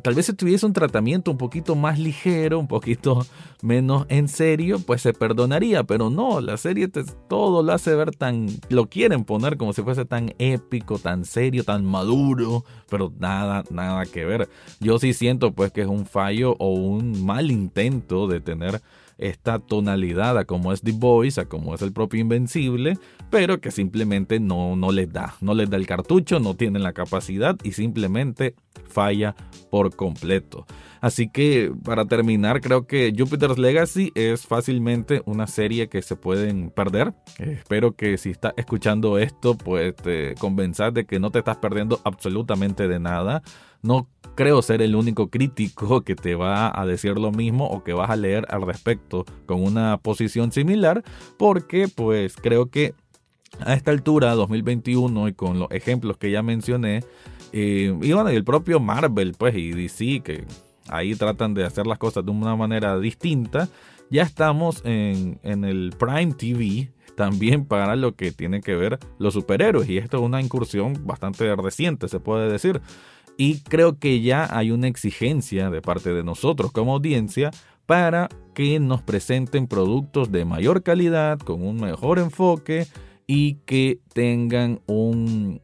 tal 0.00 0.14
vez 0.14 0.26
si 0.26 0.32
tuviese 0.32 0.66
un 0.66 0.72
tratamiento 0.72 1.30
un 1.30 1.38
poquito 1.38 1.74
más 1.74 1.98
ligero, 1.98 2.58
un 2.58 2.68
poquito 2.68 3.26
menos 3.62 4.06
en 4.08 4.28
serio, 4.28 4.78
pues 4.78 5.02
se 5.02 5.12
perdonaría, 5.12 5.84
pero 5.84 6.10
no, 6.10 6.40
la 6.40 6.56
serie 6.56 6.88
todo 7.28 7.62
lo 7.62 7.72
hace 7.72 7.94
ver 7.94 8.14
tan, 8.14 8.48
lo 8.68 8.88
quieren 8.88 9.24
poner 9.24 9.56
como 9.56 9.72
si 9.72 9.82
fuese 9.82 10.04
tan 10.04 10.34
épico, 10.38 10.98
tan 10.98 11.24
serio, 11.24 11.64
tan 11.64 11.84
maduro, 11.84 12.64
pero 12.88 13.12
nada, 13.18 13.64
nada 13.70 14.06
que 14.06 14.24
ver. 14.24 14.48
Yo 14.80 14.98
sí 14.98 15.12
siento 15.12 15.52
pues 15.52 15.72
que 15.72 15.82
es 15.82 15.88
un 15.88 16.06
fallo 16.06 16.56
o 16.58 16.70
un 16.74 17.24
mal 17.24 17.50
intento 17.50 18.26
de 18.26 18.40
tener 18.40 18.80
esta 19.20 19.58
tonalidad 19.58 20.36
a 20.38 20.44
como 20.44 20.72
es 20.72 20.80
The 20.80 20.92
Voice, 20.92 21.40
a 21.40 21.44
como 21.44 21.74
es 21.74 21.82
el 21.82 21.92
propio 21.92 22.20
Invencible, 22.20 22.98
pero 23.30 23.60
que 23.60 23.70
simplemente 23.70 24.40
no, 24.40 24.76
no 24.76 24.90
les 24.90 25.12
da, 25.12 25.34
no 25.40 25.54
les 25.54 25.70
da 25.70 25.76
el 25.76 25.86
cartucho, 25.86 26.40
no 26.40 26.54
tienen 26.54 26.82
la 26.82 26.92
capacidad 26.92 27.56
y 27.62 27.72
simplemente 27.72 28.54
falla 28.88 29.36
por 29.70 29.94
completo. 29.94 30.66
Así 31.00 31.30
que 31.30 31.72
para 31.84 32.04
terminar, 32.04 32.60
creo 32.60 32.86
que 32.86 33.12
Jupiter's 33.16 33.58
Legacy 33.58 34.12
es 34.14 34.46
fácilmente 34.46 35.22
una 35.24 35.46
serie 35.46 35.88
que 35.88 36.02
se 36.02 36.16
pueden 36.16 36.70
perder. 36.70 37.14
espero 37.38 37.92
que 37.92 38.18
si 38.18 38.30
estás 38.30 38.52
escuchando 38.56 39.18
esto, 39.18 39.56
pues 39.56 39.96
te 39.96 40.34
convenzas 40.34 40.92
de 40.92 41.06
que 41.06 41.18
no 41.18 41.30
te 41.30 41.38
estás 41.38 41.56
perdiendo 41.56 42.00
absolutamente 42.04 42.86
de 42.86 42.98
nada. 42.98 43.42
No 43.82 44.08
creo 44.34 44.62
ser 44.62 44.82
el 44.82 44.94
único 44.94 45.28
crítico 45.28 46.00
que 46.04 46.14
te 46.14 46.34
va 46.34 46.72
a 46.78 46.86
decir 46.86 47.18
lo 47.18 47.32
mismo 47.32 47.66
o 47.66 47.84
que 47.84 47.92
vas 47.92 48.10
a 48.10 48.16
leer 48.16 48.46
al 48.48 48.62
respecto 48.62 49.24
con 49.46 49.62
una 49.62 49.98
posición 49.98 50.52
similar, 50.52 51.02
porque 51.38 51.88
pues 51.88 52.36
creo 52.36 52.70
que 52.70 52.94
a 53.58 53.74
esta 53.74 53.90
altura, 53.90 54.34
2021, 54.34 55.28
y 55.28 55.32
con 55.32 55.58
los 55.58 55.70
ejemplos 55.70 56.16
que 56.16 56.30
ya 56.30 56.42
mencioné, 56.42 57.02
eh, 57.52 57.96
y 58.00 58.12
bueno, 58.12 58.32
y 58.32 58.36
el 58.36 58.44
propio 58.44 58.80
Marvel, 58.80 59.34
pues, 59.36 59.56
y 59.56 59.72
DC, 59.72 60.20
que 60.20 60.44
ahí 60.88 61.14
tratan 61.14 61.54
de 61.54 61.64
hacer 61.64 61.86
las 61.86 61.98
cosas 61.98 62.24
de 62.24 62.30
una 62.30 62.54
manera 62.56 62.98
distinta, 62.98 63.68
ya 64.10 64.22
estamos 64.22 64.82
en, 64.84 65.38
en 65.42 65.64
el 65.64 65.94
Prime 65.98 66.32
TV, 66.34 66.92
también 67.16 67.66
para 67.66 67.96
lo 67.96 68.14
que 68.14 68.32
tiene 68.32 68.60
que 68.60 68.74
ver 68.74 68.98
los 69.18 69.34
superhéroes, 69.34 69.88
y 69.88 69.98
esto 69.98 70.18
es 70.18 70.22
una 70.22 70.40
incursión 70.40 70.94
bastante 71.04 71.54
reciente, 71.56 72.08
se 72.08 72.20
puede 72.20 72.50
decir. 72.50 72.80
Y 73.40 73.60
creo 73.60 73.98
que 73.98 74.20
ya 74.20 74.54
hay 74.54 74.70
una 74.70 74.86
exigencia 74.86 75.70
de 75.70 75.80
parte 75.80 76.12
de 76.12 76.22
nosotros 76.22 76.72
como 76.72 76.92
audiencia 76.92 77.50
para 77.86 78.28
que 78.52 78.78
nos 78.80 79.00
presenten 79.00 79.66
productos 79.66 80.30
de 80.30 80.44
mayor 80.44 80.82
calidad, 80.82 81.38
con 81.38 81.66
un 81.66 81.80
mejor 81.80 82.18
enfoque 82.18 82.86
y 83.26 83.54
que 83.64 83.98
tengan 84.12 84.82
un 84.84 85.62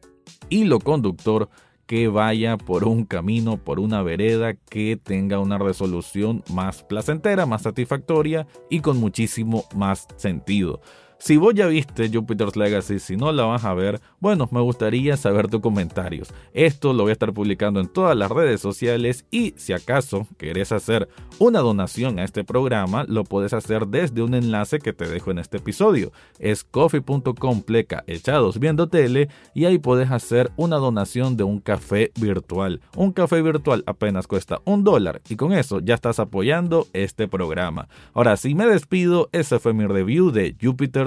hilo 0.49 0.79
conductor 0.79 1.49
que 1.85 2.07
vaya 2.07 2.57
por 2.57 2.83
un 2.83 3.05
camino, 3.05 3.57
por 3.57 3.79
una 3.79 4.01
vereda 4.01 4.55
que 4.55 4.97
tenga 4.97 5.37
una 5.37 5.59
resolución 5.59 6.43
más 6.51 6.81
placentera, 6.81 7.45
más 7.45 7.61
satisfactoria 7.61 8.47
y 8.71 8.79
con 8.79 8.97
muchísimo 8.97 9.65
más 9.75 10.07
sentido. 10.15 10.81
Si 11.19 11.35
vos 11.35 11.53
ya 11.55 11.65
viste 11.65 12.11
Jupiter's 12.13 12.55
Legacy, 12.55 12.99
si 12.99 13.17
no 13.17 13.31
la 13.31 13.43
vas 13.45 13.65
a 13.65 13.73
ver, 13.73 13.99
bueno, 14.19 14.47
me 14.51 14.61
gustaría 14.61 15.17
saber 15.17 15.47
tus 15.47 15.61
comentarios. 15.61 16.31
Esto 16.53 16.93
lo 16.93 17.03
voy 17.03 17.09
a 17.09 17.13
estar 17.13 17.33
publicando 17.33 17.79
en 17.79 17.87
todas 17.87 18.15
las 18.15 18.29
redes 18.29 18.61
sociales 18.61 19.25
y 19.31 19.55
si 19.57 19.73
acaso 19.73 20.27
querés 20.37 20.71
hacer 20.71 21.09
una 21.39 21.59
donación 21.59 22.19
a 22.19 22.23
este 22.23 22.43
programa, 22.43 23.03
lo 23.07 23.23
puedes 23.23 23.53
hacer 23.53 23.87
desde 23.87 24.21
un 24.21 24.35
enlace 24.35 24.77
que 24.77 24.93
te 24.93 25.07
dejo 25.07 25.31
en 25.31 25.39
este 25.39 25.57
episodio. 25.57 26.11
Es 26.37 26.63
coffee.com 26.63 27.63
pleca 27.63 28.03
echados 28.05 28.59
viendo 28.59 28.87
tele 28.87 29.29
y 29.55 29.65
ahí 29.65 29.79
puedes 29.79 30.11
hacer 30.11 30.51
una 30.55 30.77
donación 30.77 31.35
de 31.35 31.43
un 31.43 31.59
café 31.59 32.11
virtual. 32.21 32.79
Un 32.95 33.11
café 33.11 33.41
virtual 33.41 33.83
apenas 33.87 34.27
cuesta 34.27 34.61
un 34.65 34.83
dólar 34.83 35.21
y 35.27 35.35
con 35.35 35.51
eso 35.51 35.79
ya 35.79 35.95
estás 35.95 36.19
apoyando 36.19 36.85
este 36.93 37.27
programa. 37.27 37.87
Ahora 38.13 38.37
sí 38.37 38.53
me 38.53 38.67
despido, 38.67 39.29
ese 39.31 39.57
fue 39.57 39.73
mi 39.73 39.87
review 39.87 40.29
de 40.29 40.55
Jupiter 40.61 41.06